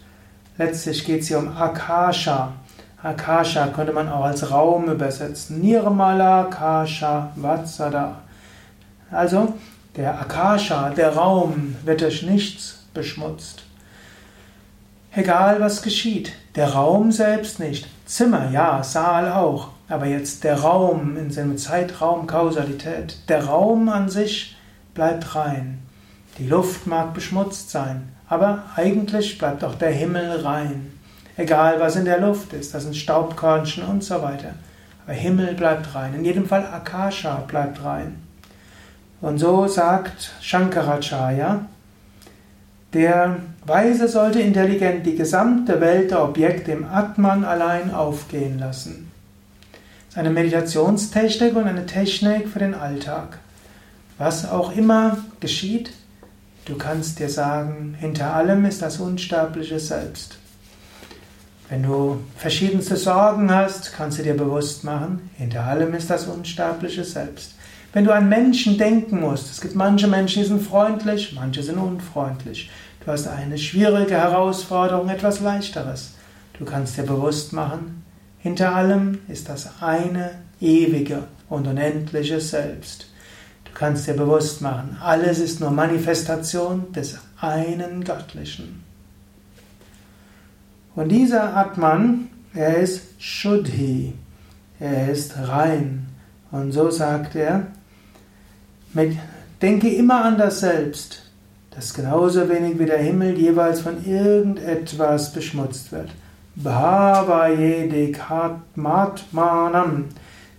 [0.57, 2.53] Letztlich geht es hier um Akasha.
[3.01, 5.61] Akasha könnte man auch als Raum übersetzen.
[5.61, 8.21] Nirmala Akasha Vatsada.
[9.09, 9.53] Also
[9.99, 13.63] der Akasha, der Raum, wird durch nichts beschmutzt.
[15.11, 17.85] Egal was geschieht, der Raum selbst nicht.
[18.05, 19.71] Zimmer, ja, Saal auch.
[19.89, 23.17] Aber jetzt der Raum in seinem Zeitraum Kausalität.
[23.27, 24.55] Der Raum an sich
[24.93, 25.79] bleibt rein.
[26.37, 30.93] Die Luft mag beschmutzt sein, aber eigentlich bleibt auch der Himmel rein.
[31.35, 34.53] Egal was in der Luft ist, das sind Staubkörnchen und so weiter.
[35.03, 36.13] Aber Himmel bleibt rein.
[36.13, 38.28] In jedem Fall Akasha bleibt rein.
[39.21, 41.65] Und so sagt Shankaracharya,
[42.93, 49.11] der Weise sollte intelligent die gesamte Welt der Objekte im Atman allein aufgehen lassen.
[50.07, 53.39] Das ist eine Meditationstechnik und eine Technik für den Alltag.
[54.17, 55.91] Was auch immer geschieht,
[56.65, 60.37] du kannst dir sagen, hinter allem ist das unsterbliche Selbst.
[61.69, 67.03] Wenn du verschiedenste Sorgen hast, kannst du dir bewusst machen, hinter allem ist das unsterbliche
[67.03, 67.53] Selbst.
[67.91, 71.77] Wenn du an Menschen denken musst, es gibt manche Menschen, die sind freundlich, manche sind
[71.77, 72.69] unfreundlich.
[73.03, 76.13] Du hast eine schwierige Herausforderung, etwas leichteres.
[76.57, 78.03] Du kannst dir bewusst machen,
[78.37, 83.07] hinter allem ist das eine ewige und unendliche Selbst.
[83.65, 88.83] Du kannst dir bewusst machen, alles ist nur Manifestation des einen Göttlichen.
[90.95, 94.13] Und dieser Atman, er ist Shuddhi,
[94.79, 96.07] er ist rein.
[96.51, 97.67] Und so sagt er,
[99.61, 101.23] Denke immer an das Selbst,
[101.71, 106.09] das genauso wenig wie der Himmel jeweils von irgendetwas beschmutzt wird.
[106.55, 110.05] Bhavaye dekatmatmanam.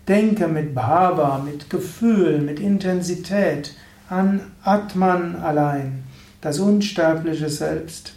[0.07, 3.75] Denke mit Bhava, mit Gefühl, mit Intensität
[4.09, 6.03] an Atman allein,
[6.41, 8.15] das unsterbliche Selbst.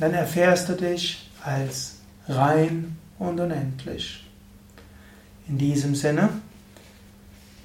[0.00, 4.26] Dann erfährst du dich als rein und unendlich.
[5.48, 6.30] In diesem Sinne,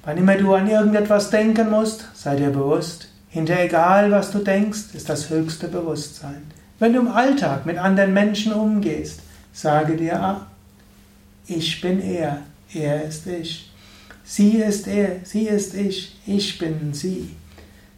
[0.04, 4.94] Wann immer du an irgendetwas denken musst, sei dir bewusst, hinter egal was du denkst,
[4.94, 6.42] ist das höchste Bewusstsein.
[6.78, 9.20] Wenn du im Alltag mit anderen Menschen umgehst,
[9.52, 10.46] sage dir, ah,
[11.46, 12.38] ich bin er,
[12.72, 13.70] er ist ich.
[14.24, 17.36] Sie ist er, sie ist ich, ich bin sie.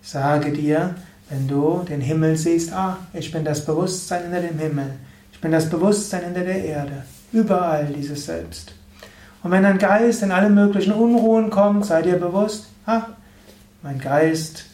[0.03, 0.97] Sage dir,
[1.31, 4.91] wenn du den Himmel siehst, ah, ich bin das Bewusstsein hinter dem Himmel,
[5.33, 8.75] ich bin das Bewusstsein hinter der Erde, überall dieses Selbst.
[9.43, 13.03] Und wenn dein Geist in alle möglichen Unruhen kommt, sei dir bewusst, ah,
[13.83, 14.67] mein Geist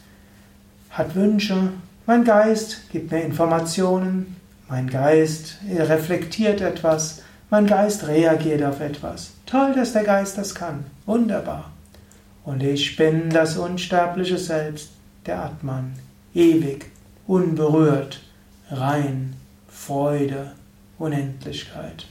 [0.90, 1.70] hat Wünsche,
[2.06, 4.36] mein Geist gibt mir Informationen,
[4.68, 9.32] mein Geist reflektiert etwas, mein Geist reagiert auf etwas.
[9.46, 10.84] Toll, dass der Geist das kann.
[11.06, 11.70] Wunderbar.
[12.44, 14.90] Und ich bin das unsterbliche Selbst,
[15.24, 15.94] der Atman,
[16.34, 16.90] ewig,
[17.26, 18.20] unberührt,
[18.70, 19.34] rein,
[19.68, 20.52] Freude,
[20.98, 22.06] Unendlichkeit.